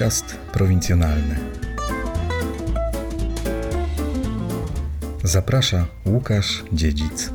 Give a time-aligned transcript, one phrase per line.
[0.00, 1.36] Podcast prowincjonalny.
[5.24, 7.30] Zaprasza Łukasz Dziedzic.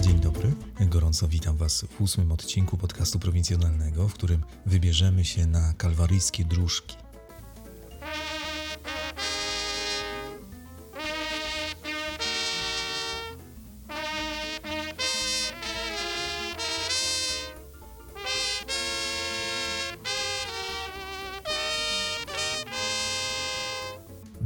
[0.00, 0.52] Dzień dobry.
[0.80, 6.96] Gorąco witam Was w ósmym odcinku podcastu prowincjonalnego, w którym wybierzemy się na kalwaryjskie dróżki.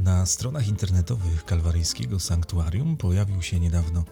[0.05, 4.03] Na stronach internetowych kalwaryjskiego sanktuarium pojawił się niedawno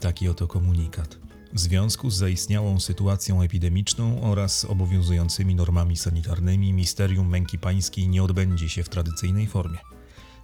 [0.00, 1.18] taki oto komunikat.
[1.52, 8.68] W związku z zaistniałą sytuacją epidemiczną oraz obowiązującymi normami sanitarnymi, misterium męki pańskiej nie odbędzie
[8.68, 9.78] się w tradycyjnej formie.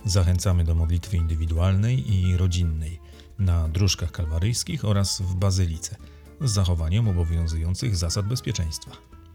[0.04, 3.00] Zachęcamy do modlitwy indywidualnej i rodzinnej
[3.38, 5.96] na dróżkach kalwaryjskich oraz w bazylice
[6.40, 8.90] z zachowaniem obowiązujących zasad bezpieczeństwa.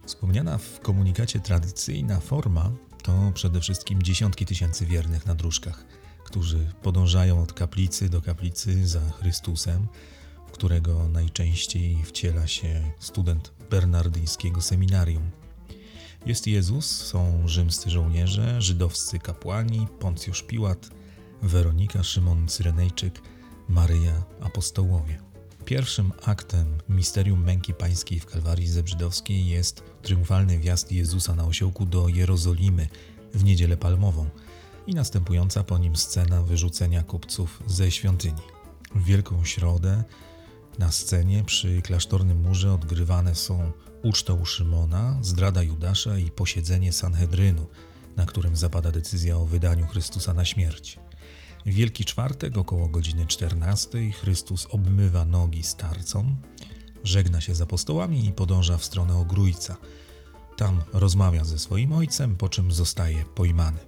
[0.06, 2.72] Wspomniana w komunikacie tradycyjna forma
[3.08, 5.86] to przede wszystkim dziesiątki tysięcy wiernych na dróżkach,
[6.24, 9.88] którzy podążają od kaplicy do kaplicy za Chrystusem,
[10.48, 15.32] w którego najczęściej wciela się student bernardyńskiego seminarium.
[16.26, 20.90] Jest Jezus, są rzymscy żołnierze, żydowscy kapłani, Poncjusz Piłat,
[21.42, 23.22] Weronika, Szymon Cyrenejczyk,
[23.68, 25.27] Maryja, apostołowie.
[25.68, 32.08] Pierwszym aktem misterium męki pańskiej w Kalwarii Zebrzydowskiej jest triumfalny wjazd Jezusa na osiołku do
[32.08, 32.88] Jerozolimy
[33.34, 34.30] w niedzielę palmową
[34.88, 38.42] i następująca po nim scena wyrzucenia kupców ze świątyni.
[38.96, 40.04] W Wielką Środę
[40.80, 43.72] na scenie przy klasztornym murze odgrywane są
[44.04, 47.68] uczta u Szymona, zdrada Judasza i posiedzenie Sanhedrynu,
[48.16, 51.00] na którym zapada decyzja o wydaniu Chrystusa na śmierć.
[51.68, 56.36] Wielki Czwartek około godziny 14 Chrystus obmywa nogi starcom,
[57.04, 59.78] żegna się z apostołami i podąża w stronę Ogrójca.
[60.58, 63.80] Tam rozmawia ze swoim ojcem, po czym zostaje pojmany.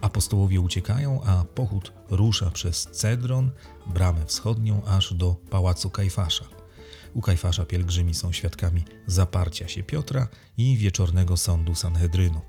[0.00, 3.50] Apostołowie uciekają, a pochód rusza przez Cedron,
[3.86, 6.44] bramę wschodnią, aż do pałacu Kajfasza.
[7.14, 12.40] U Kajfasza pielgrzymi są świadkami zaparcia się Piotra i wieczornego sądu Sanhedrynu.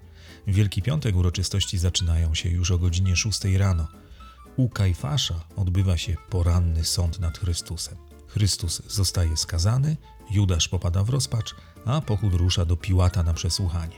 [0.47, 3.87] W Wielki Piątek uroczystości zaczynają się już o godzinie 6 rano.
[4.57, 7.97] U Kajfasza odbywa się poranny sąd nad Chrystusem.
[8.27, 9.97] Chrystus zostaje skazany,
[10.31, 11.55] Judasz popada w rozpacz,
[11.85, 13.95] a pochód rusza do Piłata na przesłuchanie.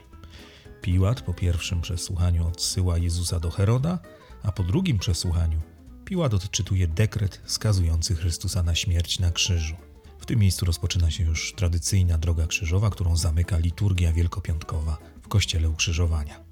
[0.81, 3.99] Piłat po pierwszym przesłuchaniu odsyła Jezusa do Heroda,
[4.43, 5.61] a po drugim przesłuchaniu
[6.05, 9.75] Piłat odczytuje dekret skazujący Chrystusa na śmierć na krzyżu.
[10.19, 15.69] W tym miejscu rozpoczyna się już tradycyjna droga krzyżowa, którą zamyka liturgia wielkopiątkowa w kościele
[15.69, 16.46] ukrzyżowania.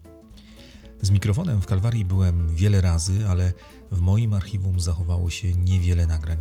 [1.02, 3.54] Z mikrofonem w Kalwarii byłem wiele razy, ale
[3.92, 6.38] w moim archiwum zachowało się niewiele nagrań.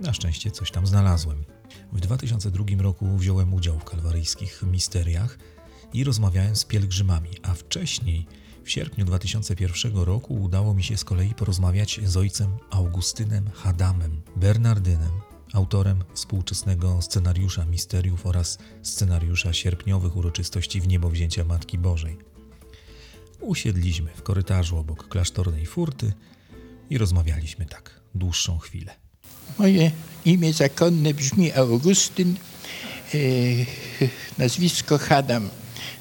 [0.00, 1.44] Na szczęście coś tam znalazłem.
[1.92, 5.38] W 2002 roku wziąłem udział w kalwaryjskich misteriach
[5.92, 8.26] i rozmawiałem z pielgrzymami, a wcześniej,
[8.64, 15.12] w sierpniu 2001 roku, udało mi się z kolei porozmawiać z ojcem Augustynem Hadamem, Bernardynem,
[15.52, 22.37] autorem współczesnego scenariusza misteriów oraz scenariusza sierpniowych uroczystości w niebowzięcia Matki Bożej.
[23.40, 26.12] Usiedliśmy w korytarzu obok klasztornej furty
[26.90, 28.94] i rozmawialiśmy tak dłuższą chwilę.
[29.58, 29.90] Moje
[30.24, 32.34] imię zakonne brzmi Augustyn,
[33.14, 33.18] e,
[34.38, 35.48] nazwisko Hadam.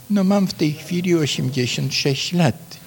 [0.09, 2.77] No mam w tej chwili 86 lat.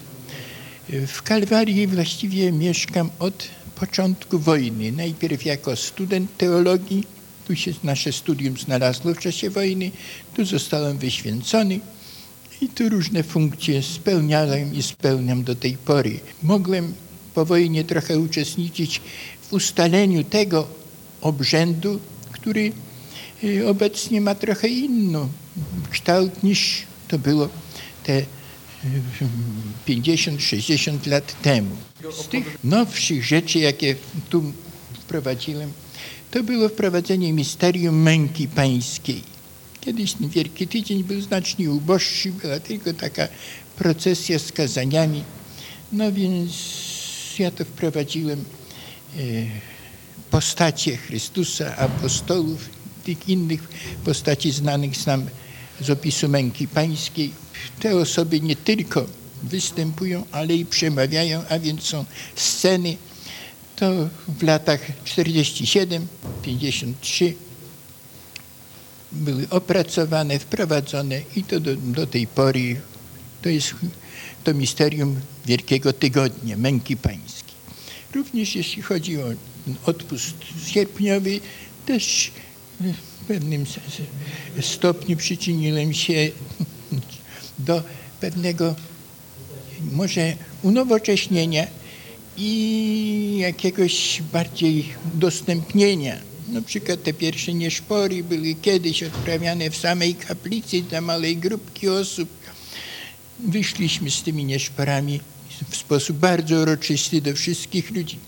[1.06, 4.92] W Kalwarii właściwie mieszkam od początku wojny.
[4.92, 7.06] Najpierw jako student teologii,
[7.46, 9.90] tu się nasze studium znalazło w czasie wojny,
[10.36, 11.80] tu zostałem wyświęcony
[12.60, 16.20] i tu różne funkcje spełniałem i spełniam do tej pory.
[16.42, 16.94] Mogłem
[17.34, 19.00] po wojnie trochę uczestniczyć
[19.42, 20.68] w ustaleniu tego
[21.20, 22.00] obrzędu,
[22.32, 22.72] który
[23.44, 25.18] y, obecnie ma trochę inny
[25.90, 27.48] kształt niż to było
[28.04, 28.22] te
[29.88, 31.76] 50-60 lat temu.
[32.22, 33.96] Z tych nowszych rzeczy, jakie
[34.28, 34.52] tu
[35.00, 35.72] wprowadziłem,
[36.30, 39.22] to było wprowadzenie misterium męki pańskiej.
[39.80, 43.28] Kiedyś Wielki Tydzień był znacznie uboższy, była tylko taka
[43.76, 45.24] procesja z kazaniami.
[45.92, 46.52] No więc
[47.38, 48.44] ja to wprowadziłem
[49.16, 49.20] e,
[50.30, 52.68] postacie Chrystusa, apostołów,
[53.04, 53.68] tych innych
[54.04, 55.26] postaci znanych nam
[55.80, 57.30] z opisu męki pańskiej.
[57.80, 59.06] Te osoby nie tylko
[59.42, 62.04] występują, ale i przemawiają, a więc są
[62.36, 62.96] sceny.
[63.76, 66.06] To w latach 47,
[66.42, 67.34] 53
[69.12, 72.80] były opracowane, wprowadzone i to do, do tej pory
[73.42, 73.74] to jest
[74.44, 77.54] to misterium Wielkiego Tygodnia, Męki Pańskiej.
[78.14, 79.26] Również jeśli chodzi o
[79.84, 80.34] odpust
[80.66, 81.40] sierpniowy,
[81.86, 82.32] też
[82.80, 83.64] w pewnym
[84.60, 86.30] stopniu przyczyniłem się
[87.58, 87.82] do
[88.20, 88.74] pewnego
[89.92, 91.66] może unowocześnienia
[92.36, 96.29] i jakiegoś bardziej udostępnienia.
[96.50, 102.28] Na przykład te pierwsze nieszpory były kiedyś odprawiane w samej kaplicy dla małej grupki osób.
[103.38, 105.20] Wyszliśmy z tymi nieszporami
[105.70, 108.18] w sposób bardzo uroczysty do wszystkich ludzi.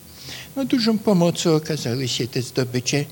[0.56, 3.04] No, dużą pomocą okazały się te zdobycze,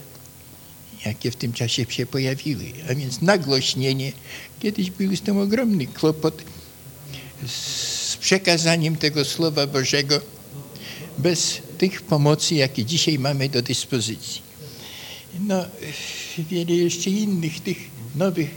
[1.06, 4.12] jakie w tym czasie się pojawiły, a więc nagłośnienie.
[4.60, 6.42] Kiedyś był z tym ogromny kłopot
[7.46, 10.20] z przekazaniem tego Słowa Bożego
[11.18, 14.49] bez tych pomocy, jakie dzisiaj mamy do dyspozycji.
[15.38, 15.64] No,
[16.50, 17.78] wiele jeszcze innych tych
[18.14, 18.50] nowych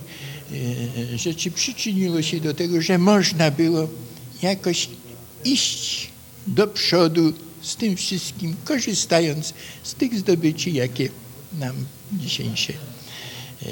[1.13, 3.87] e, rzeczy przyczyniło się do tego, że można było
[4.41, 4.89] jakoś
[5.45, 6.09] iść
[6.47, 9.53] do przodu z tym wszystkim, korzystając
[9.83, 11.09] z tych zdobyczy, jakie
[11.59, 11.75] nam
[12.13, 13.65] dzisiejsze e,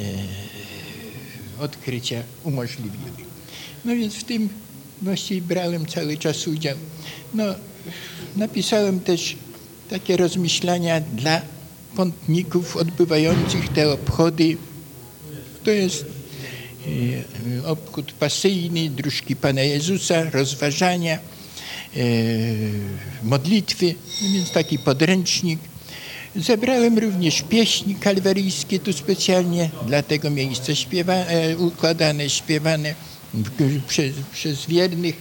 [1.60, 3.12] odkrycia umożliwiły.
[3.86, 4.50] No więc w tym
[5.02, 6.78] właściwie brałem cały czas udział.
[7.34, 7.44] No,
[8.36, 9.36] napisałem też
[9.90, 11.42] takie rozmyślania dla
[11.96, 14.58] pątników odbywających te obchody.
[15.64, 16.06] To jest
[17.62, 21.20] e, obchód pasyjny, dróżki Pana Jezusa, rozważania, e,
[23.24, 25.60] modlitwy, no więc taki podręcznik.
[26.36, 32.96] Zebrałem również pieśni kalwaryjskie tu specjalnie dla tego miejsca śpiewa, e, układane, śpiewane
[33.88, 35.16] przez, przez wiernych.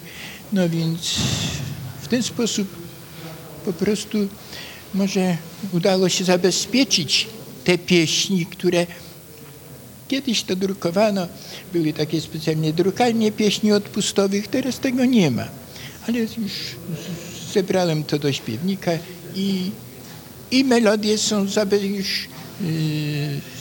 [0.53, 1.15] No więc
[2.03, 2.69] w ten sposób
[3.65, 4.29] po prostu
[4.95, 5.37] może
[5.73, 7.27] udało się zabezpieczyć
[7.65, 8.87] te pieśni, które
[10.09, 11.27] kiedyś to drukowano.
[11.73, 15.49] Były takie specjalnie drukarnie pieśni odpustowych, teraz tego nie ma.
[16.09, 16.53] Ale już
[17.55, 18.93] zebrałem to do śpiewnika
[19.35, 19.71] i,
[20.51, 21.47] i melodie są
[21.83, 22.29] już
[22.61, 22.71] yy,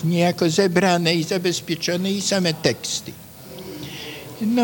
[0.04, 3.12] niejako zebrane i zabezpieczone i same teksty.
[4.42, 4.64] No,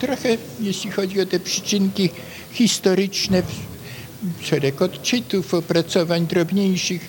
[0.00, 2.10] trochę jeśli chodzi o te przyczynki
[2.52, 3.42] historyczne,
[4.42, 7.08] szereg odczytów, opracowań drobniejszych,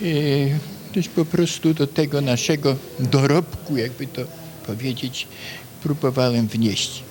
[0.00, 0.58] yy,
[0.94, 4.22] też po prostu do tego naszego dorobku, jakby to
[4.66, 5.28] powiedzieć,
[5.82, 7.02] próbowałem wnieść.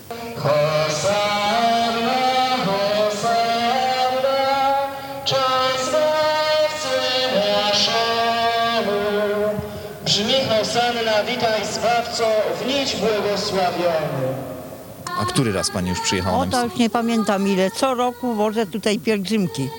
[15.19, 17.71] A który raz pani już przyjechała O na to już nie pamiętam ile.
[17.71, 19.69] Co roku wożę tutaj pielgrzymki.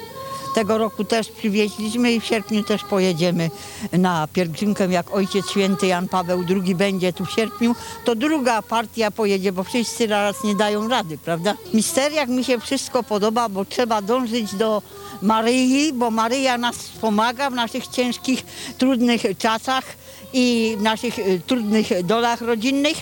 [0.55, 3.51] Tego roku też przywieźliśmy i w sierpniu też pojedziemy
[3.93, 4.87] na pielgrzymkę.
[4.87, 9.65] Jak Ojciec Święty Jan Paweł II będzie tu w sierpniu, to druga partia pojedzie, bo
[9.65, 11.55] wszyscy raz nie dają rady, prawda?
[11.71, 14.83] W misteriach mi się wszystko podoba, bo trzeba dążyć do
[15.23, 18.45] Maryi, bo Maryja nas pomaga w naszych ciężkich,
[18.79, 19.85] trudnych czasach
[20.33, 22.97] i w naszych y, trudnych dolach rodzinnych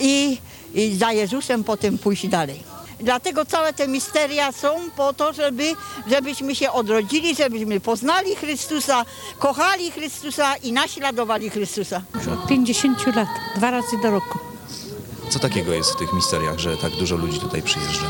[0.00, 0.38] i,
[0.74, 2.62] i za Jezusem potem pójść dalej.
[3.00, 5.74] Dlatego całe te misteria są po to, żeby,
[6.10, 9.04] żebyśmy się odrodzili, żebyśmy poznali Chrystusa,
[9.38, 12.02] kochali Chrystusa i naśladowali Chrystusa.
[12.14, 14.38] Już od 50 lat, dwa razy do roku.
[15.30, 18.06] Co takiego jest w tych misteriach, że tak dużo ludzi tutaj przyjeżdża?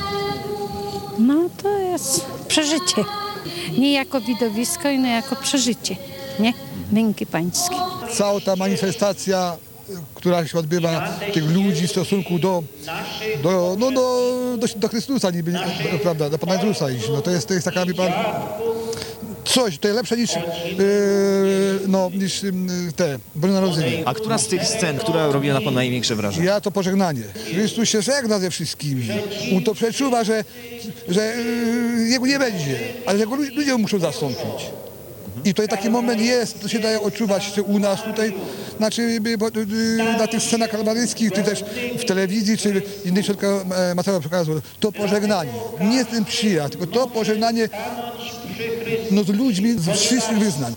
[1.19, 3.05] No to jest przeżycie.
[3.79, 5.97] Nie jako widowisko, ale jako przeżycie.
[6.39, 6.53] Nie?
[6.93, 7.77] Męki pańskie.
[8.17, 9.57] cała ta manifestacja,
[10.15, 12.63] która się odbywa tych ludzi w stosunku do,
[13.43, 17.09] do, no, do, do, do Chrystusa, niby, nie- prawda, do Pana Jezusa iść.
[17.09, 18.13] No to jest, to jest taka, wie pan,
[19.45, 20.41] coś, to jest lepsze niż, yy,
[21.89, 22.53] no, niż yy,
[22.97, 24.03] te Boże Narodzenie.
[24.05, 26.47] A która z tych scen, która robiła na pana największe wrażenie?
[26.47, 27.23] Ja to pożegnanie.
[27.55, 29.09] Chrystus się żegna ze wszystkimi.
[29.57, 30.45] On to przeczuwa, że,
[31.09, 31.21] że
[31.97, 34.67] yy, jego nie będzie, ale że go lu- ludzie muszą zastąpić.
[35.45, 38.33] I to taki moment jest, to się daje odczuwać czy u nas tutaj,
[38.77, 39.21] znaczy y,
[39.61, 41.65] y, na tych scenach kalwaryjskich, czy też
[41.99, 44.63] w telewizji, czy innych środkach e, materiału przekazu.
[44.81, 47.69] To pożegnanie, nie ten przyjazd, tylko to pożegnanie
[49.11, 50.75] no, z ludźmi z wszystkich wyznań.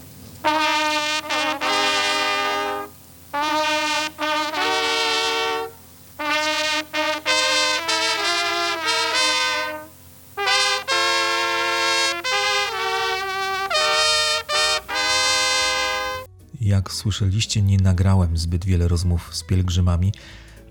[16.73, 20.13] Jak słyszeliście, nie nagrałem zbyt wiele rozmów z pielgrzymami,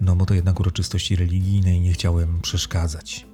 [0.01, 3.27] no bo to jednak uroczystości religijne i nie chciałem przeszkadzać.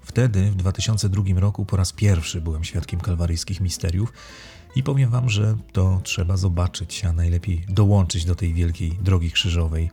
[0.00, 4.12] Wtedy, w 2002 roku, po raz pierwszy byłem świadkiem kalwaryjskich misteriów
[4.76, 9.90] i powiem wam, że to trzeba zobaczyć, a najlepiej dołączyć do tej wielkiej drogi krzyżowej.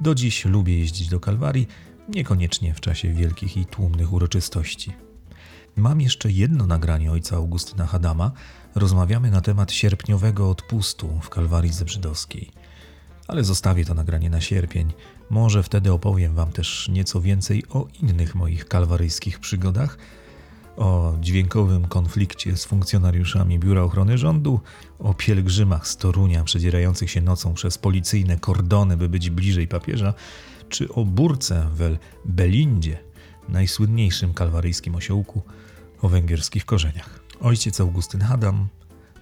[0.00, 1.68] Do dziś lubię jeździć do Kalwarii,
[2.08, 4.92] niekoniecznie w czasie wielkich i tłumnych uroczystości.
[5.76, 8.32] Mam jeszcze jedno nagranie ojca Augustyna Hadama.
[8.74, 12.50] Rozmawiamy na temat sierpniowego odpustu w Kalwarii Zebrzydowskiej.
[13.28, 14.92] Ale zostawię to nagranie na sierpień.
[15.30, 19.98] Może wtedy opowiem Wam też nieco więcej o innych moich kalwaryjskich przygodach,
[20.76, 24.60] o dźwiękowym konflikcie z funkcjonariuszami Biura Ochrony Rządu,
[24.98, 30.14] o pielgrzymach z Torunia przedzierających się nocą przez policyjne kordony, by być bliżej papieża,
[30.68, 32.98] czy o burce w Belindzie,
[33.48, 35.42] najsłynniejszym kalwaryjskim osiołku
[36.02, 37.20] o węgierskich korzeniach.
[37.40, 38.68] Ojciec Augustyn Hadam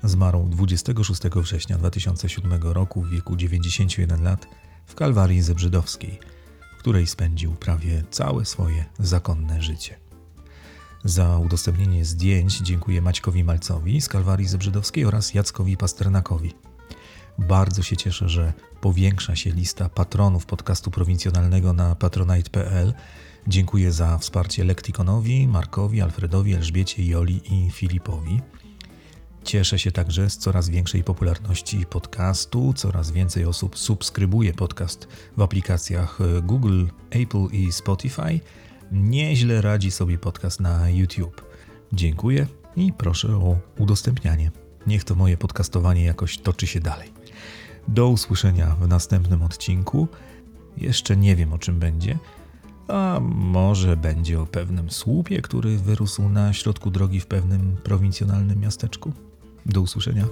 [0.04, 4.46] zmarł 26 września 2007 roku w wieku 91 lat
[4.86, 6.18] w Kalwarii Zebrzydowskiej,
[6.76, 9.96] w której spędził prawie całe swoje zakonne życie.
[11.04, 16.54] Za udostępnienie zdjęć dziękuję Maćkowi Malcowi z Kalwarii Zebrzydowskiej oraz Jackowi Pasternakowi.
[17.38, 22.94] Bardzo się cieszę, że powiększa się lista patronów podcastu prowincjonalnego na patronite.pl.
[23.48, 28.40] Dziękuję za wsparcie Lektikonowi, Markowi, Alfredowi, Elżbiecie, Joli i Filipowi.
[29.44, 32.72] Cieszę się także z coraz większej popularności podcastu.
[32.72, 38.40] Coraz więcej osób subskrybuje podcast w aplikacjach Google, Apple i Spotify.
[38.92, 41.42] Nieźle radzi sobie podcast na YouTube.
[41.92, 44.50] Dziękuję i proszę o udostępnianie.
[44.86, 47.12] Niech to moje podcastowanie jakoś toczy się dalej.
[47.88, 50.08] Do usłyszenia w następnym odcinku.
[50.76, 52.18] Jeszcze nie wiem o czym będzie,
[52.88, 59.12] a może będzie o pewnym słupie, który wyrósł na środku drogi w pewnym prowincjonalnym miasteczku.
[59.66, 60.26] Do usłyszenia.